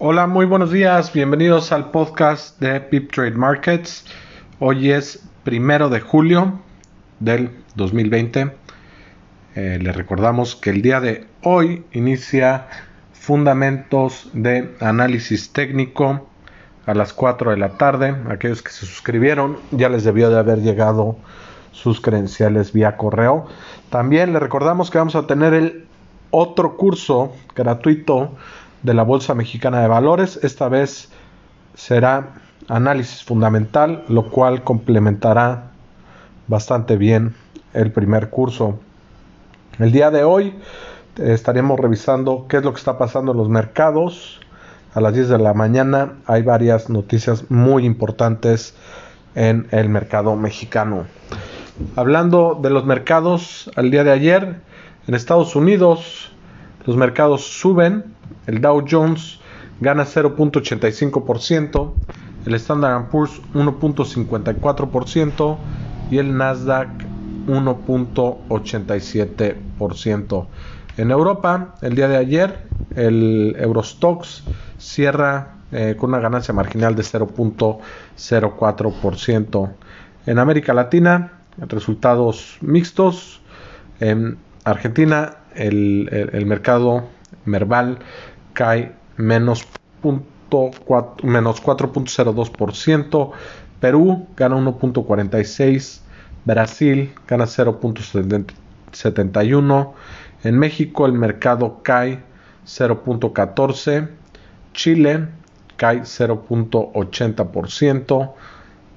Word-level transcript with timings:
Hola, 0.00 0.26
muy 0.26 0.44
buenos 0.44 0.72
días. 0.72 1.12
Bienvenidos 1.12 1.70
al 1.70 1.92
podcast 1.92 2.58
de 2.58 2.80
Pip 2.80 3.12
Trade 3.12 3.36
Markets. 3.36 4.04
Hoy 4.58 4.90
es 4.90 5.24
primero 5.44 5.88
de 5.88 6.00
julio 6.00 6.58
del 7.20 7.50
2020. 7.76 8.50
Eh, 9.54 9.78
les 9.80 9.94
recordamos 9.94 10.56
que 10.56 10.70
el 10.70 10.82
día 10.82 11.00
de 11.00 11.28
hoy 11.44 11.84
inicia 11.92 12.66
Fundamentos 13.12 14.28
de 14.32 14.74
Análisis 14.80 15.52
Técnico 15.52 16.26
a 16.86 16.94
las 16.94 17.12
4 17.12 17.52
de 17.52 17.56
la 17.56 17.78
tarde. 17.78 18.16
Aquellos 18.28 18.62
que 18.62 18.72
se 18.72 18.86
suscribieron 18.86 19.58
ya 19.70 19.88
les 19.88 20.02
debió 20.02 20.28
de 20.28 20.40
haber 20.40 20.58
llegado 20.58 21.16
sus 21.70 22.00
credenciales 22.00 22.72
vía 22.72 22.96
correo. 22.96 23.46
También 23.90 24.32
les 24.32 24.42
recordamos 24.42 24.90
que 24.90 24.98
vamos 24.98 25.14
a 25.14 25.28
tener 25.28 25.54
el 25.54 25.86
otro 26.32 26.76
curso 26.76 27.32
gratuito 27.54 28.32
de 28.84 28.94
la 28.94 29.02
Bolsa 29.02 29.34
Mexicana 29.34 29.80
de 29.80 29.88
Valores. 29.88 30.38
Esta 30.42 30.68
vez 30.68 31.08
será 31.74 32.34
análisis 32.68 33.24
fundamental, 33.24 34.04
lo 34.08 34.30
cual 34.30 34.62
complementará 34.62 35.70
bastante 36.46 36.96
bien 36.96 37.34
el 37.72 37.90
primer 37.90 38.30
curso. 38.30 38.78
El 39.78 39.90
día 39.90 40.10
de 40.10 40.22
hoy 40.22 40.54
eh, 41.16 41.32
estaremos 41.32 41.80
revisando 41.80 42.46
qué 42.48 42.58
es 42.58 42.62
lo 42.62 42.72
que 42.72 42.78
está 42.78 42.96
pasando 42.98 43.32
en 43.32 43.38
los 43.38 43.48
mercados. 43.48 44.40
A 44.94 45.00
las 45.00 45.14
10 45.14 45.30
de 45.30 45.38
la 45.38 45.54
mañana 45.54 46.12
hay 46.26 46.42
varias 46.42 46.88
noticias 46.88 47.50
muy 47.50 47.84
importantes 47.84 48.76
en 49.34 49.66
el 49.70 49.88
mercado 49.88 50.36
mexicano. 50.36 51.06
Hablando 51.96 52.56
de 52.62 52.70
los 52.70 52.84
mercados, 52.84 53.70
al 53.74 53.90
día 53.90 54.04
de 54.04 54.12
ayer 54.12 54.60
en 55.08 55.14
Estados 55.14 55.56
Unidos 55.56 56.33
los 56.86 56.96
mercados 56.96 57.44
suben 57.44 58.14
el 58.46 58.60
Dow 58.60 58.84
Jones 58.88 59.40
gana 59.80 60.04
0.85%, 60.04 61.92
el 62.46 62.54
Standard 62.54 63.08
Poor's 63.08 63.42
1.54% 63.54 65.56
y 66.10 66.18
el 66.18 66.36
Nasdaq 66.36 66.88
1.87%. 67.46 70.46
En 70.96 71.10
Europa, 71.10 71.74
el 71.82 71.96
día 71.96 72.06
de 72.08 72.16
ayer, 72.16 72.68
el 72.94 73.56
Eurostox 73.58 74.44
cierra 74.78 75.56
eh, 75.72 75.96
con 75.98 76.10
una 76.10 76.20
ganancia 76.20 76.54
marginal 76.54 76.94
de 76.94 77.02
0.04%. 77.02 79.72
En 80.26 80.38
América 80.38 80.72
Latina, 80.72 81.32
resultados 81.58 82.58
mixtos. 82.60 83.40
En 84.00 84.38
Argentina, 84.64 85.36
el, 85.54 86.08
el 86.32 86.46
mercado 86.46 87.04
Merval 87.44 87.98
cae 88.52 88.92
menos, 89.16 89.66
menos 91.22 91.62
4.02%, 91.62 93.30
Perú 93.80 94.26
gana 94.36 94.56
1.46%, 94.56 96.00
Brasil 96.44 97.14
gana 97.26 97.44
0.71%, 97.44 99.92
en 100.44 100.58
México 100.58 101.06
el 101.06 101.14
mercado 101.14 101.80
cae 101.82 102.22
0.14%, 102.66 104.10
Chile 104.72 105.26
cae 105.76 106.02
0.80% 106.02 108.32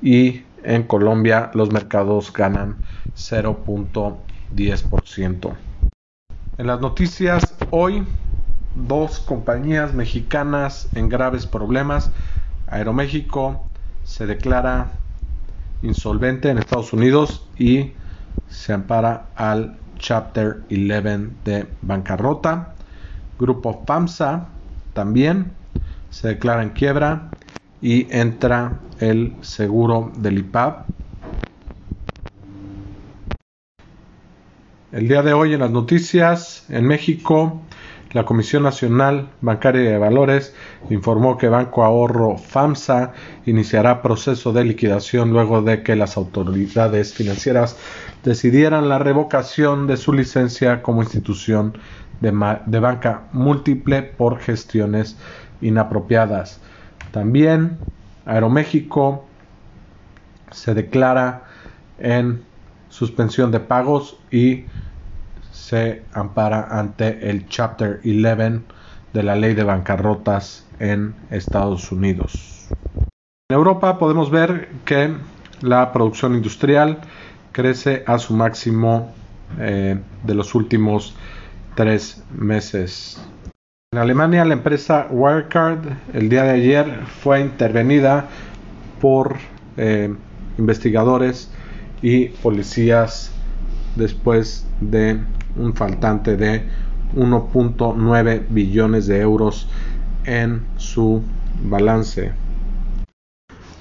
y 0.02 0.44
en 0.64 0.83
Colombia 0.83 1.52
los 1.53 1.71
mercados 1.71 2.33
ganan 2.33 2.77
0.10%. 3.16 5.66
En 6.59 6.66
las 6.66 6.81
noticias 6.81 7.53
hoy 7.69 8.03
dos 8.73 9.19
compañías 9.19 9.94
mexicanas 9.94 10.88
en 10.95 11.08
graves 11.08 11.45
problemas. 11.45 12.09
Aeroméxico 12.66 13.61
se 14.03 14.25
declara 14.25 14.89
insolvente 15.83 16.49
en 16.49 16.58
Estados 16.58 16.94
Unidos 16.94 17.47
y 17.59 17.91
se 18.49 18.73
ampara 18.73 19.27
al 19.36 19.77
Chapter 19.99 20.64
11 20.71 21.30
de 21.45 21.67
bancarrota. 21.83 22.73
Grupo 23.37 23.83
FAMSA 23.86 24.48
también 24.93 25.52
se 26.10 26.30
declara 26.30 26.64
en 26.64 26.70
quiebra 26.70 27.30
y 27.83 28.08
entra 28.10 28.80
el 28.99 29.36
seguro 29.42 30.11
del 30.17 30.39
IPAB. 30.39 30.86
El 34.93 35.09
día 35.09 35.21
de 35.21 35.33
hoy 35.33 35.53
en 35.53 35.59
las 35.59 35.71
noticias 35.71 36.65
en 36.70 36.86
México 36.86 37.61
la 38.14 38.23
Comisión 38.23 38.64
Nacional 38.64 39.27
Bancaria 39.42 39.92
de 39.92 39.98
Valores 39.98 40.55
informó 40.89 41.37
que 41.37 41.49
Banco 41.49 41.83
Ahorro 41.83 42.37
FAMSA 42.37 43.11
iniciará 43.45 44.02
proceso 44.02 44.53
de 44.53 44.64
liquidación 44.64 45.31
luego 45.31 45.61
de 45.61 45.83
que 45.83 45.98
las 45.98 46.15
autoridades 46.15 47.14
financieras 47.14 47.75
decidieran 48.23 48.87
la 48.87 48.98
revocación 48.98 49.87
de 49.87 49.98
su 49.98 50.14
licencia 50.14 50.81
como 50.81 51.04
institución 51.04 51.77
de, 52.21 52.31
de 52.65 52.80
banca 52.80 53.23
múltiple 53.33 54.04
por 54.04 54.39
gestiones 54.39 55.17
inapropiadas. 55.59 56.61
También 57.11 57.77
Aeroméxico 58.25 59.25
se 60.49 60.73
declara 60.73 61.43
en 61.99 62.42
suspensión 62.89 63.52
de 63.52 63.59
pagos 63.59 64.17
y 64.31 64.65
se 65.52 66.03
ampara 66.14 66.67
ante 66.70 67.30
el 67.30 67.48
Chapter 67.48 67.99
11 68.05 68.61
de 69.14 69.23
la 69.23 69.36
ley 69.36 69.53
de 69.53 69.64
bancarrotas 69.64 70.65
en 70.80 71.15
Estados 71.30 71.92
Unidos. 71.92 72.70
En 73.49 73.55
Europa 73.55 73.98
podemos 73.98 74.30
ver 74.30 74.70
que 74.86 75.15
la 75.61 75.92
producción 75.92 76.36
industrial 76.36 76.99
crece 77.52 78.03
a 78.05 78.20
su 78.20 78.33
máximo 78.33 79.14
eh, 79.59 79.99
de 80.23 80.33
los 80.36 80.54
últimos 80.54 81.15
tres 81.75 82.23
meses. 82.31 83.21
En 83.93 83.99
Alemania 83.99 84.43
la 84.45 84.54
empresa 84.54 85.08
Wirecard 85.09 85.80
el 86.14 86.30
día 86.30 86.43
de 86.43 86.52
ayer 86.52 87.05
fue 87.21 87.39
intervenida 87.39 88.27
por 88.99 89.37
eh, 89.77 90.14
investigadores 90.58 91.52
y 92.02 92.30
policías 92.30 93.31
después 93.95 94.65
de 94.81 95.19
un 95.55 95.73
faltante 95.73 96.35
de 96.37 96.63
1.9 97.15 98.45
billones 98.49 99.08
de 99.08 99.21
euros 99.21 99.67
en 100.25 100.65
su 100.77 101.23
balance. 101.63 102.33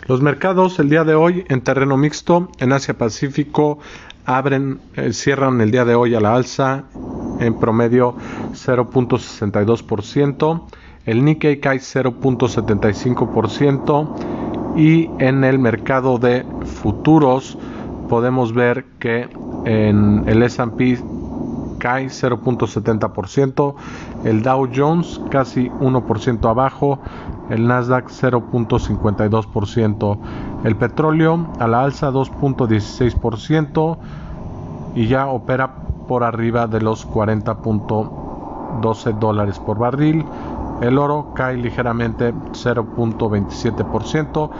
Los 0.06 0.22
mercados 0.22 0.78
el 0.78 0.88
día 0.88 1.04
de 1.04 1.14
hoy 1.14 1.44
en 1.48 1.60
terreno 1.62 1.96
mixto 1.96 2.48
en 2.60 2.72
Asia 2.72 2.96
Pacífico 2.96 3.80
abren, 4.24 4.78
eh, 4.94 5.12
cierran 5.12 5.60
el 5.60 5.72
día 5.72 5.84
de 5.84 5.96
hoy 5.96 6.14
a 6.14 6.20
la 6.20 6.34
alza 6.34 6.84
en 7.40 7.58
promedio 7.58 8.14
0.62%, 8.52 10.66
el 11.06 11.24
Nikkei 11.24 11.58
cae 11.60 11.78
0.75% 11.78 14.76
y 14.76 15.10
en 15.18 15.42
el 15.44 15.58
mercado 15.58 16.18
de 16.18 16.44
futuros 16.64 17.58
podemos 18.08 18.52
ver 18.52 18.84
que 18.98 19.28
en 19.64 20.24
el 20.26 20.42
S&P 20.42 20.98
cae 21.78 22.06
0.70%, 22.06 23.74
el 24.24 24.42
Dow 24.42 24.68
Jones 24.74 25.20
casi 25.30 25.70
1% 25.70 26.48
abajo, 26.48 26.98
el 27.50 27.66
Nasdaq 27.66 28.08
0.52%, 28.08 30.18
el 30.64 30.76
petróleo 30.76 31.46
a 31.58 31.68
la 31.68 31.82
alza 31.82 32.10
2.16% 32.10 33.98
y 34.94 35.06
ya 35.06 35.26
opera 35.26 35.74
por 36.08 36.24
arriba 36.24 36.66
de 36.66 36.80
los 36.80 37.06
40.12 37.08 39.18
dólares 39.18 39.58
por 39.58 39.78
barril. 39.78 40.24
El 40.80 40.96
oro 40.98 41.32
cae 41.34 41.56
ligeramente 41.56 42.32
0.27%. 42.34 44.50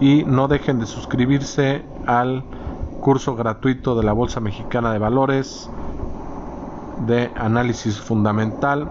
y 0.00 0.22
no 0.24 0.48
dejen 0.48 0.80
de 0.80 0.86
suscribirse 0.86 1.84
al 2.06 2.42
curso 3.00 3.36
gratuito 3.36 3.94
de 3.94 4.02
la 4.04 4.12
Bolsa 4.12 4.40
Mexicana 4.40 4.92
de 4.92 4.98
Valores 4.98 5.70
de 7.06 7.30
Análisis 7.36 8.00
Fundamental. 8.00 8.88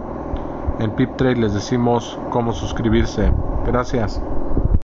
En 0.80 0.92
PipTrade 0.92 1.38
les 1.38 1.54
decimos 1.54 2.20
cómo 2.30 2.54
suscribirse. 2.54 3.32
Gracias. 3.66 4.22